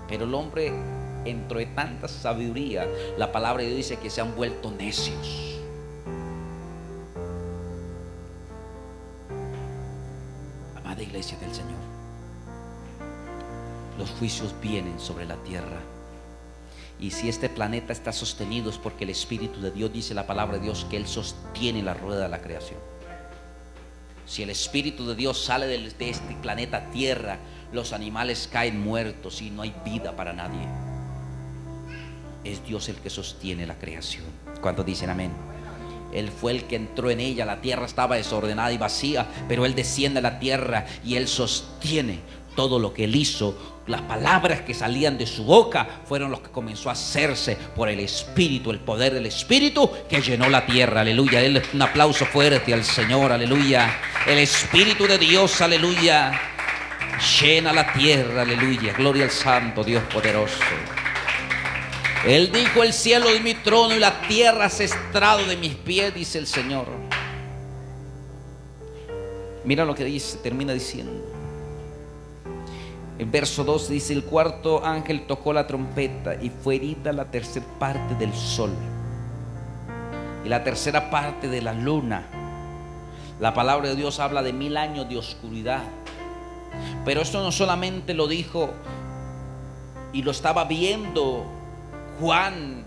Pero 0.08 0.24
el 0.24 0.32
hombre, 0.32 0.72
entre 1.26 1.66
tanta 1.66 2.08
sabiduría, 2.08 2.88
la 3.18 3.30
palabra 3.30 3.64
de 3.64 3.68
Dios 3.68 3.76
dice 3.76 3.96
que 3.98 4.08
se 4.08 4.22
han 4.22 4.34
vuelto 4.34 4.70
necios. 4.70 5.60
Amada 10.74 11.02
iglesia 11.02 11.36
del 11.36 11.54
Señor 11.54 11.67
juicios 14.18 14.54
vienen 14.60 14.98
sobre 14.98 15.26
la 15.26 15.36
tierra. 15.36 15.80
Y 17.00 17.10
si 17.10 17.28
este 17.28 17.48
planeta 17.48 17.92
está 17.92 18.12
sostenido 18.12 18.70
es 18.70 18.78
porque 18.78 19.04
el 19.04 19.10
Espíritu 19.10 19.60
de 19.60 19.70
Dios 19.70 19.92
dice 19.92 20.14
la 20.14 20.26
palabra 20.26 20.58
de 20.58 20.64
Dios 20.64 20.86
que 20.90 20.96
Él 20.96 21.06
sostiene 21.06 21.82
la 21.82 21.94
rueda 21.94 22.22
de 22.22 22.28
la 22.28 22.42
creación. 22.42 22.78
Si 24.26 24.42
el 24.42 24.50
Espíritu 24.50 25.06
de 25.06 25.14
Dios 25.14 25.42
sale 25.42 25.66
de 25.66 25.76
este 26.10 26.34
planeta 26.42 26.90
Tierra, 26.90 27.38
los 27.72 27.92
animales 27.92 28.48
caen 28.50 28.80
muertos 28.80 29.40
y 29.40 29.50
no 29.50 29.62
hay 29.62 29.74
vida 29.84 30.16
para 30.16 30.32
nadie. 30.32 30.66
Es 32.44 32.64
Dios 32.66 32.88
el 32.88 32.96
que 32.96 33.10
sostiene 33.10 33.66
la 33.66 33.78
creación. 33.78 34.24
cuando 34.60 34.82
dicen 34.82 35.10
amén? 35.10 35.30
Él 36.12 36.30
fue 36.30 36.52
el 36.52 36.64
que 36.64 36.76
entró 36.76 37.10
en 37.10 37.20
ella. 37.20 37.44
La 37.44 37.60
tierra 37.60 37.86
estaba 37.86 38.16
desordenada 38.16 38.72
y 38.72 38.78
vacía, 38.78 39.28
pero 39.48 39.66
Él 39.66 39.74
desciende 39.74 40.20
a 40.20 40.22
la 40.22 40.38
tierra 40.38 40.86
y 41.04 41.16
Él 41.16 41.28
sostiene 41.28 42.20
todo 42.56 42.78
lo 42.78 42.94
que 42.94 43.04
Él 43.04 43.16
hizo. 43.16 43.56
Las 43.88 44.02
palabras 44.02 44.60
que 44.60 44.74
salían 44.74 45.16
de 45.16 45.26
su 45.26 45.44
boca 45.44 46.02
fueron 46.04 46.30
los 46.30 46.40
que 46.40 46.50
comenzó 46.50 46.90
a 46.90 46.92
hacerse 46.92 47.56
por 47.74 47.88
el 47.88 48.00
Espíritu, 48.00 48.70
el 48.70 48.80
poder 48.80 49.14
del 49.14 49.24
Espíritu 49.24 49.90
que 50.08 50.20
llenó 50.20 50.50
la 50.50 50.66
tierra. 50.66 51.00
Aleluya. 51.00 51.40
Él, 51.40 51.62
un 51.72 51.82
aplauso 51.82 52.26
fuerte 52.26 52.74
al 52.74 52.84
Señor. 52.84 53.32
Aleluya. 53.32 53.98
El 54.26 54.38
Espíritu 54.38 55.06
de 55.06 55.16
Dios. 55.16 55.62
Aleluya. 55.62 56.38
Llena 57.40 57.72
la 57.72 57.90
tierra. 57.90 58.42
Aleluya. 58.42 58.92
Gloria 58.92 59.24
al 59.24 59.30
Santo 59.30 59.82
Dios 59.82 60.02
poderoso. 60.12 60.58
Él 62.26 62.52
dijo, 62.52 62.82
el 62.82 62.92
cielo 62.92 63.30
es 63.30 63.40
mi 63.42 63.54
trono 63.54 63.94
y 63.94 63.98
la 63.98 64.20
tierra 64.22 64.66
es 64.66 64.80
estrado 64.80 65.46
de 65.46 65.56
mis 65.56 65.74
pies, 65.74 66.14
dice 66.14 66.38
el 66.38 66.46
Señor. 66.46 66.88
Mira 69.64 69.86
lo 69.86 69.94
que 69.94 70.04
dice, 70.04 70.36
termina 70.38 70.74
diciendo. 70.74 71.27
El 73.18 73.26
verso 73.26 73.64
2 73.64 73.88
dice, 73.88 74.12
el 74.12 74.24
cuarto 74.24 74.84
ángel 74.84 75.26
tocó 75.26 75.52
la 75.52 75.66
trompeta 75.66 76.36
y 76.40 76.50
fue 76.50 76.76
herida 76.76 77.12
la 77.12 77.24
tercera 77.24 77.66
parte 77.78 78.14
del 78.14 78.32
sol 78.32 78.70
y 80.44 80.48
la 80.48 80.62
tercera 80.62 81.10
parte 81.10 81.48
de 81.48 81.60
la 81.60 81.72
luna. 81.72 82.26
La 83.40 83.54
palabra 83.54 83.88
de 83.88 83.96
Dios 83.96 84.20
habla 84.20 84.42
de 84.42 84.52
mil 84.52 84.76
años 84.76 85.08
de 85.08 85.16
oscuridad. 85.16 85.82
Pero 87.04 87.20
esto 87.20 87.42
no 87.42 87.50
solamente 87.50 88.14
lo 88.14 88.28
dijo 88.28 88.70
y 90.12 90.22
lo 90.22 90.30
estaba 90.30 90.64
viendo 90.64 91.44
Juan, 92.20 92.84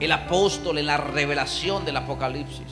el 0.00 0.12
apóstol, 0.12 0.78
en 0.78 0.86
la 0.86 0.96
revelación 0.96 1.84
del 1.84 1.98
Apocalipsis, 1.98 2.66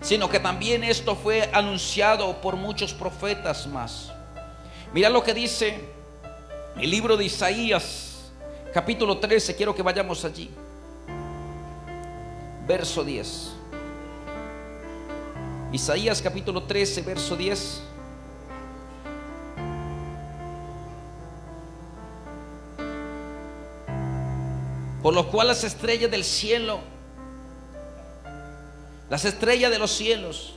sino 0.00 0.28
que 0.28 0.38
también 0.38 0.84
esto 0.84 1.16
fue 1.16 1.50
anunciado 1.52 2.40
por 2.40 2.54
muchos 2.56 2.92
profetas 2.92 3.66
más. 3.66 4.13
Mira 4.94 5.10
lo 5.10 5.24
que 5.24 5.34
dice 5.34 5.80
el 6.76 6.88
libro 6.88 7.16
de 7.16 7.24
Isaías, 7.24 8.30
capítulo 8.72 9.18
13, 9.18 9.56
quiero 9.56 9.74
que 9.74 9.82
vayamos 9.82 10.24
allí. 10.24 10.48
Verso 12.64 13.02
10. 13.02 13.54
Isaías 15.72 16.22
capítulo 16.22 16.62
13, 16.62 17.02
verso 17.02 17.36
10. 17.36 17.82
por 25.02 25.12
lo 25.12 25.28
cual 25.30 25.48
las 25.48 25.64
estrellas 25.64 26.10
del 26.10 26.24
cielo, 26.24 26.80
las 29.10 29.26
estrellas 29.26 29.70
de 29.70 29.78
los 29.78 29.90
cielos 29.90 30.54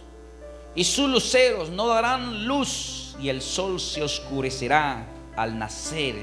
y 0.74 0.86
sus 0.86 1.10
luceros 1.10 1.70
no 1.70 1.88
darán 1.88 2.46
luz 2.48 3.07
y 3.20 3.30
el 3.30 3.42
sol 3.42 3.80
se 3.80 4.04
oscurecerá 4.04 5.06
al 5.36 5.58
nacer 5.58 6.16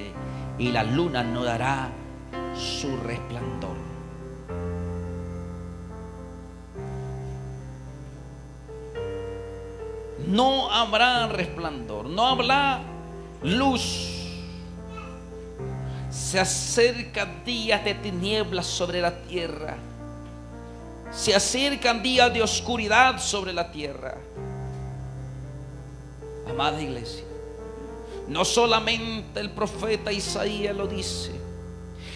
y 0.59 0.71
la 0.71 0.83
luna 0.85 1.23
no 1.23 1.45
dará 1.45 1.91
su 2.55 2.97
resplandor. 2.99 3.77
No 10.27 10.71
habrá 10.71 11.29
resplandor, 11.29 12.07
no 12.07 12.27
habrá 12.27 12.81
luz 13.43 14.15
se 16.15 16.39
acercan 16.39 17.45
días 17.45 17.85
de 17.85 17.95
tinieblas 17.95 18.67
sobre 18.67 19.01
la 19.01 19.13
tierra. 19.23 19.77
Se 21.11 21.35
acercan 21.35 22.03
días 22.03 22.33
de 22.33 22.41
oscuridad 22.41 23.21
sobre 23.21 23.53
la 23.53 23.71
tierra. 23.71 24.17
Amada 26.49 26.81
iglesia, 26.81 27.25
no 28.29 28.45
solamente 28.45 29.41
el 29.41 29.51
profeta 29.51 30.13
Isaías 30.13 30.77
lo 30.77 30.87
dice, 30.87 31.33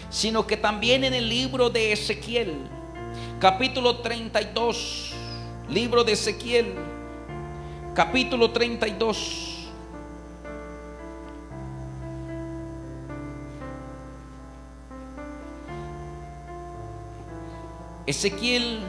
sino 0.09 0.45
que 0.45 0.57
también 0.57 1.03
en 1.03 1.13
el 1.13 1.27
libro 1.27 1.69
de 1.69 1.91
Ezequiel, 1.91 2.55
capítulo 3.39 3.97
32, 3.97 5.13
libro 5.69 6.03
de 6.03 6.13
Ezequiel, 6.13 6.73
capítulo 7.93 8.51
32. 8.51 9.49
Ezequiel 18.05 18.79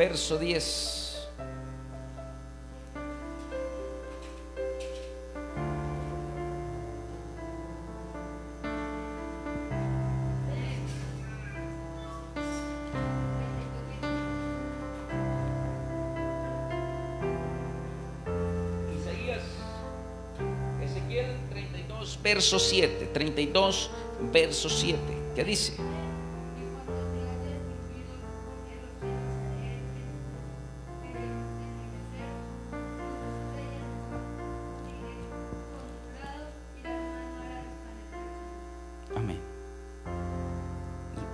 verso 0.00 0.38
10. 0.38 0.98
verso 22.22 22.58
7. 22.58 23.10
32, 23.12 23.90
verso 24.32 24.70
7. 24.70 24.98
¿Qué 25.34 25.44
dice? 25.44 25.99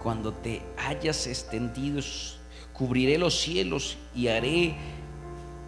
Cuando 0.07 0.33
te 0.33 0.63
hayas 0.79 1.27
extendido, 1.27 2.01
cubriré 2.73 3.19
los 3.19 3.41
cielos 3.41 3.97
y 4.15 4.29
haré 4.29 4.77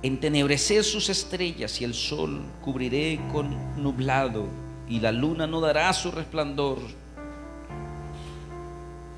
entenebrecer 0.01 0.85
sus 0.85 1.09
estrellas 1.09 1.81
y 1.81 1.85
el 1.85 1.93
sol 1.93 2.45
cubriré 2.63 3.19
con 3.33 3.83
nublado 3.83 4.47
y 4.89 5.01
la 5.01 5.11
luna 5.11 5.49
no 5.49 5.61
dará 5.61 5.93
su 5.93 6.13
resplandor, 6.13 6.79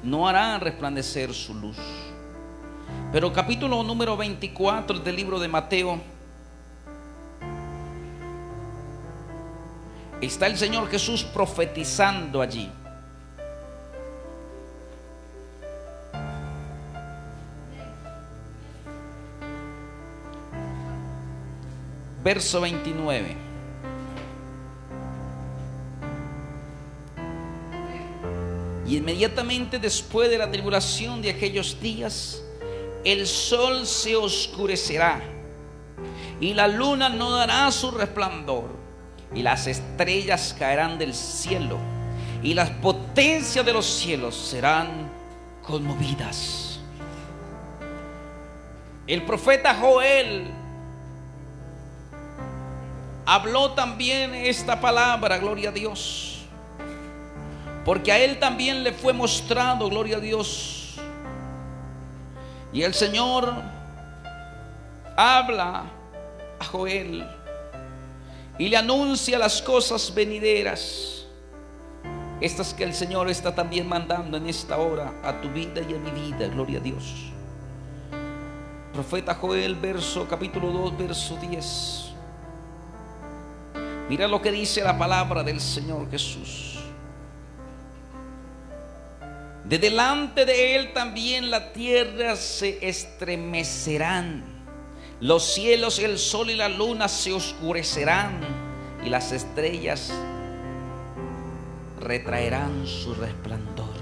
no 0.02 0.26
hará 0.26 0.58
resplandecer 0.58 1.34
su 1.34 1.52
luz. 1.52 1.76
Pero 3.12 3.30
capítulo 3.30 3.82
número 3.82 4.16
24 4.16 5.00
del 5.00 5.16
libro 5.16 5.38
de 5.38 5.48
Mateo, 5.48 6.00
está 10.22 10.46
el 10.46 10.56
Señor 10.56 10.88
Jesús 10.88 11.24
profetizando 11.24 12.40
allí. 12.40 12.72
Verso 22.22 22.60
29. 22.60 23.36
Y 28.86 28.96
inmediatamente 28.96 29.78
después 29.78 30.28
de 30.28 30.36
la 30.36 30.50
tribulación 30.50 31.22
de 31.22 31.30
aquellos 31.30 31.80
días, 31.80 32.42
el 33.04 33.26
sol 33.26 33.86
se 33.86 34.16
oscurecerá 34.16 35.22
y 36.40 36.54
la 36.54 36.66
luna 36.66 37.08
no 37.08 37.30
dará 37.30 37.70
su 37.70 37.90
resplandor 37.92 38.64
y 39.34 39.42
las 39.42 39.66
estrellas 39.66 40.54
caerán 40.58 40.98
del 40.98 41.14
cielo 41.14 41.78
y 42.42 42.54
las 42.54 42.70
potencias 42.70 43.64
de 43.64 43.72
los 43.72 43.86
cielos 43.86 44.34
serán 44.34 45.10
conmovidas. 45.62 46.80
El 49.06 49.24
profeta 49.24 49.74
Joel 49.74 50.59
habló 53.30 53.70
también 53.74 54.34
esta 54.34 54.80
palabra, 54.80 55.38
gloria 55.38 55.68
a 55.68 55.72
Dios. 55.72 56.40
Porque 57.84 58.10
a 58.10 58.18
él 58.18 58.40
también 58.40 58.82
le 58.82 58.92
fue 58.92 59.12
mostrado, 59.12 59.88
gloria 59.88 60.16
a 60.16 60.20
Dios. 60.20 60.96
Y 62.72 62.82
el 62.82 62.92
Señor 62.92 63.54
habla 65.16 65.84
a 66.58 66.64
Joel 66.64 67.24
y 68.58 68.68
le 68.68 68.76
anuncia 68.76 69.38
las 69.38 69.62
cosas 69.62 70.12
venideras. 70.12 71.24
Estas 72.40 72.74
que 72.74 72.82
el 72.82 72.94
Señor 72.94 73.30
está 73.30 73.54
también 73.54 73.88
mandando 73.88 74.38
en 74.38 74.48
esta 74.48 74.76
hora 74.76 75.12
a 75.22 75.40
tu 75.40 75.48
vida 75.50 75.82
y 75.88 75.94
a 75.94 75.98
mi 75.98 76.10
vida, 76.10 76.48
gloria 76.48 76.80
a 76.80 76.82
Dios. 76.82 77.30
Profeta 78.92 79.36
Joel, 79.36 79.76
verso 79.76 80.26
capítulo 80.26 80.72
2, 80.72 80.98
verso 80.98 81.36
10. 81.36 82.09
Mira 84.10 84.26
lo 84.26 84.42
que 84.42 84.50
dice 84.50 84.82
la 84.82 84.98
palabra 84.98 85.44
del 85.44 85.60
Señor 85.60 86.10
Jesús. 86.10 86.80
De 89.64 89.78
delante 89.78 90.44
de 90.44 90.74
Él 90.74 90.92
también 90.92 91.48
la 91.48 91.72
tierra 91.72 92.34
se 92.34 92.88
estremecerán. 92.88 94.42
Los 95.20 95.54
cielos, 95.54 96.00
el 96.00 96.18
sol 96.18 96.50
y 96.50 96.56
la 96.56 96.68
luna 96.68 97.06
se 97.06 97.32
oscurecerán 97.32 98.40
y 99.04 99.10
las 99.10 99.30
estrellas 99.30 100.12
retraerán 102.00 102.88
su 102.88 103.14
resplandor. 103.14 103.94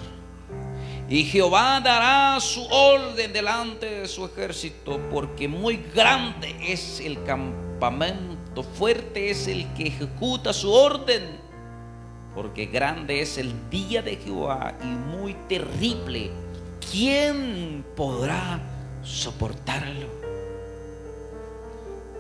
Y 1.11 1.25
Jehová 1.25 1.83
dará 1.85 2.41
su 2.41 2.67
orden 2.71 3.31
delante 3.31 4.01
de 4.01 4.09
su 4.09 4.25
ejército, 4.25 4.99
porque 5.11 5.49
muy 5.49 5.77
grande 5.95 6.57
es 6.67 6.99
el 7.01 7.23
campamento, 7.25 8.38
fuerte 8.63 9.31
es 9.31 9.47
el 9.49 9.73
que 9.75 9.89
ejecuta 9.89 10.53
su 10.53 10.73
orden, 10.73 11.23
porque 12.35 12.67
grande 12.67 13.21
es 13.21 13.39
el 13.39 13.53
día 13.71 14.03
de 14.03 14.17
Jehová 14.17 14.75
y 14.83 14.87
muy 14.87 15.35
terrible. 15.49 16.31
¿Quién 16.91 17.85
podrá 17.97 18.61
soportarlo? 19.03 20.07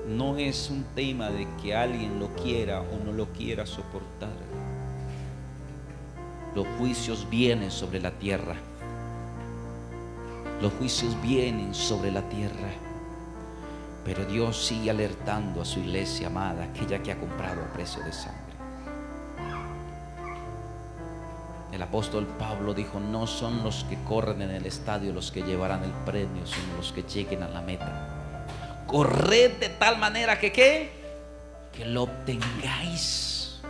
No 0.09 0.39
es 0.39 0.71
un 0.71 0.85
tema 0.95 1.31
de 1.31 1.47
que 1.63 1.75
alguien 1.75 2.19
lo 2.19 2.35
quiera 2.35 2.81
o 2.81 3.05
no 3.05 3.13
lo 3.13 3.27
quiera 3.33 3.67
soportar. 3.67 4.37
Los 6.55 6.67
juicios 6.79 7.29
vienen 7.31 7.71
sobre 7.71 8.01
la 8.01 8.11
tierra. 8.11 8.57
Los 10.61 10.73
juicios 10.73 11.15
vienen 11.23 11.75
sobre 11.75 12.11
la 12.11 12.29
tierra. 12.29 12.88
Pero 14.09 14.25
Dios 14.25 14.57
sigue 14.57 14.89
alertando 14.89 15.61
a 15.61 15.67
su 15.67 15.81
iglesia 15.81 16.29
amada, 16.29 16.65
aquella 16.65 17.03
que 17.03 17.13
ha 17.13 17.21
comprado 17.21 17.61
a 17.61 17.71
precio 17.75 18.03
de 18.03 18.11
sangre. 18.15 18.41
El 21.71 21.83
apóstol 21.83 22.27
Pablo 22.39 22.73
dijo, 22.73 23.01
no 23.01 23.27
son 23.27 23.63
los 23.63 23.85
que 23.85 23.99
corren 24.05 24.41
en 24.41 24.51
el 24.51 24.65
estadio 24.65 25.13
los 25.13 25.31
que 25.31 25.43
llevarán 25.43 25.85
el 25.85 25.93
premio, 26.07 26.47
sino 26.47 26.79
los 26.79 26.91
que 26.91 27.03
lleguen 27.03 27.43
a 27.43 27.49
la 27.49 27.61
meta. 27.61 28.87
Corred 28.87 29.59
de 29.59 29.69
tal 29.69 29.99
manera 29.99 30.39
que 30.39 30.53
qué? 30.53 30.91
Que 31.71 31.85
lo 31.85 32.05
obtengáis. 32.05 33.61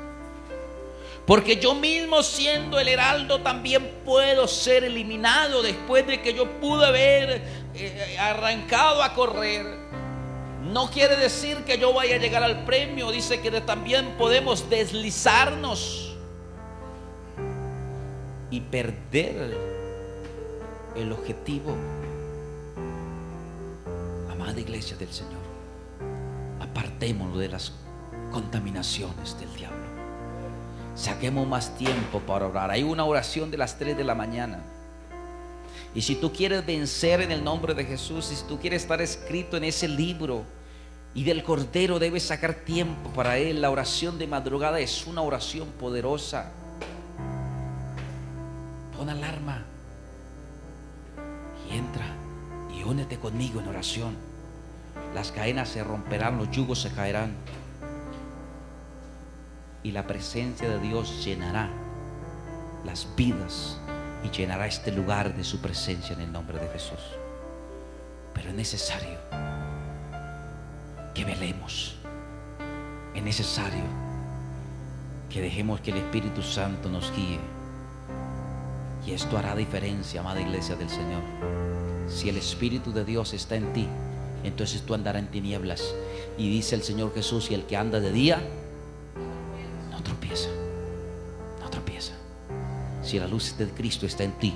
Porque 1.27 1.57
yo 1.57 1.74
mismo 1.74 2.22
siendo 2.22 2.79
el 2.79 2.87
heraldo 2.87 3.40
también 3.40 4.03
puedo 4.05 4.46
ser 4.46 4.85
eliminado 4.85 5.62
después 5.62 6.07
de 6.07 6.22
que 6.22 6.33
yo 6.33 6.48
pude 6.61 6.87
haber 6.87 7.42
eh, 7.74 8.16
arrancado 8.20 9.03
a 9.03 9.14
correr. 9.14 9.97
No 10.62 10.90
quiere 10.90 11.16
decir 11.16 11.59
que 11.64 11.79
yo 11.79 11.94
vaya 11.94 12.16
a 12.16 12.18
llegar 12.18 12.42
al 12.42 12.64
premio, 12.64 13.11
dice 13.11 13.40
que 13.40 13.51
también 13.61 14.16
podemos 14.18 14.68
deslizarnos 14.68 16.16
y 18.51 18.61
perder 18.61 19.57
el 20.97 21.12
objetivo. 21.12 21.77
Amada 24.31 24.59
iglesia 24.59 24.97
del 24.97 25.12
Señor, 25.12 25.40
apartémonos 26.61 27.38
de 27.38 27.49
las 27.49 27.73
contaminaciones 28.33 29.38
del 29.38 29.55
diablo. 29.55 29.79
Saquemos 30.94 31.47
más 31.47 31.77
tiempo 31.77 32.18
para 32.21 32.49
orar. 32.49 32.73
Hay 32.73 32.83
una 32.83 33.05
oración 33.05 33.53
de 33.53 33.59
las 33.59 33.79
3 33.79 33.97
de 33.97 34.03
la 34.03 34.16
mañana. 34.16 34.64
Y 35.94 36.03
si 36.03 36.16
tú 36.16 36.33
quieres 36.33 36.64
vencer 36.64 37.20
en 37.20 37.33
el 37.33 37.42
nombre 37.42 37.74
de 37.74 37.85
Jesús, 37.85 38.31
y 38.31 38.37
si 38.37 38.44
tú 38.44 38.59
quieres 38.59 38.83
estar 38.83 39.01
escrito 39.01 39.57
en 39.57 39.64
ese 39.64 39.88
libro 39.88 40.44
y 41.14 41.24
del 41.24 41.42
Cordero, 41.42 41.98
debes 41.98 42.24
sacar 42.24 42.55
tiempo 42.55 43.11
para 43.11 43.38
Él. 43.38 43.62
La 43.62 43.70
oración 43.70 44.18
de 44.18 44.27
madrugada 44.27 44.81
es 44.81 45.07
una 45.07 45.22
oración 45.22 45.68
poderosa. 45.72 46.53
Pon 48.96 49.09
alarma 49.09 49.64
y 51.68 51.77
entra 51.77 52.05
y 52.77 52.83
únete 52.83 53.18
conmigo 53.18 53.61
en 53.61 53.68
oración. 53.68 54.16
Las 55.14 55.33
cadenas 55.33 55.70
se 55.70 55.83
romperán, 55.83 56.37
los 56.37 56.51
yugos 56.51 56.83
se 56.83 56.90
caerán 56.90 57.35
y 59.83 59.92
la 59.92 60.07
presencia 60.07 60.68
de 60.68 60.79
Dios 60.81 61.24
llenará 61.24 61.70
las 62.85 63.09
vidas 63.16 63.79
y 64.24 64.31
llenará 64.31 64.66
este 64.66 64.92
lugar 64.92 65.35
de 65.35 65.44
su 65.44 65.61
presencia 65.61 66.14
en 66.14 66.20
el 66.20 66.33
nombre 66.33 66.59
de 66.59 66.68
Jesús. 66.68 67.00
Pero 68.35 68.50
es 68.50 68.54
necesario 68.54 69.18
que 71.14 71.24
velemos. 71.24 71.96
Es 73.14 73.22
necesario 73.22 73.83
que 75.28 75.40
dejemos 75.40 75.81
que 75.81 75.90
el 75.90 75.98
Espíritu 75.98 76.42
Santo 76.42 76.88
nos 76.88 77.12
guíe. 77.12 77.38
Y 79.07 79.12
esto 79.12 79.38
hará 79.38 79.54
diferencia, 79.54 80.20
amada 80.20 80.40
iglesia 80.40 80.76
del 80.76 80.88
Señor. 80.88 81.22
Si 82.09 82.28
el 82.28 82.37
Espíritu 82.37 82.92
de 82.92 83.04
Dios 83.04 83.33
está 83.35 83.57
en 83.57 83.72
ti, 83.72 83.88
entonces 84.44 84.83
tú 84.83 84.94
andarás 84.94 85.22
en 85.22 85.28
tinieblas. 85.28 85.94
Y 86.37 86.48
dice 86.50 86.74
el 86.74 86.83
Señor 86.83 87.12
Jesús, 87.14 87.50
y 87.50 87.54
el 87.54 87.64
que 87.64 87.76
anda 87.76 88.00
de 88.00 88.12
día, 88.12 88.40
Si 93.09 93.18
la 93.18 93.27
luz 93.27 93.57
de 93.57 93.66
Cristo 93.71 94.05
está 94.05 94.23
en 94.23 94.33
ti, 94.33 94.55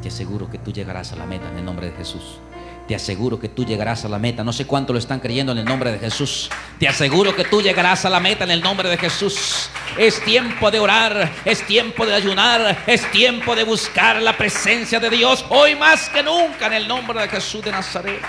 te 0.00 0.06
aseguro 0.06 0.48
que 0.48 0.56
tú 0.56 0.72
llegarás 0.72 1.12
a 1.12 1.16
la 1.16 1.26
meta 1.26 1.50
en 1.50 1.58
el 1.58 1.64
nombre 1.64 1.90
de 1.90 1.96
Jesús. 1.96 2.38
Te 2.86 2.94
aseguro 2.94 3.40
que 3.40 3.48
tú 3.48 3.64
llegarás 3.64 4.04
a 4.04 4.08
la 4.08 4.20
meta. 4.20 4.44
No 4.44 4.52
sé 4.52 4.68
cuánto 4.68 4.92
lo 4.92 5.00
están 5.00 5.18
creyendo 5.18 5.50
en 5.50 5.58
el 5.58 5.64
nombre 5.64 5.90
de 5.90 5.98
Jesús. 5.98 6.48
Te 6.78 6.86
aseguro 6.86 7.34
que 7.34 7.42
tú 7.42 7.60
llegarás 7.60 8.04
a 8.04 8.08
la 8.08 8.20
meta 8.20 8.44
en 8.44 8.52
el 8.52 8.60
nombre 8.60 8.88
de 8.88 8.96
Jesús. 8.96 9.68
Es 9.98 10.24
tiempo 10.24 10.70
de 10.70 10.78
orar, 10.78 11.28
es 11.44 11.66
tiempo 11.66 12.06
de 12.06 12.14
ayunar, 12.14 12.84
es 12.86 13.10
tiempo 13.10 13.56
de 13.56 13.64
buscar 13.64 14.22
la 14.22 14.38
presencia 14.38 15.00
de 15.00 15.10
Dios 15.10 15.44
hoy 15.48 15.74
más 15.74 16.08
que 16.08 16.22
nunca 16.22 16.68
en 16.68 16.74
el 16.74 16.86
nombre 16.86 17.20
de 17.20 17.28
Jesús 17.28 17.64
de 17.64 17.72
Nazaret. 17.72 18.22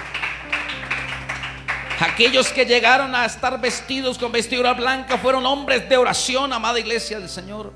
Aquellos 2.00 2.50
que 2.50 2.66
llegaron 2.66 3.14
a 3.14 3.26
estar 3.26 3.62
vestidos 3.62 4.18
con 4.18 4.32
vestidura 4.32 4.74
blanca 4.74 5.20
fueron 5.20 5.46
hombres 5.46 5.88
de 5.88 5.96
oración, 5.96 6.52
amada 6.54 6.80
iglesia 6.80 7.20
del 7.20 7.30
Señor. 7.30 7.72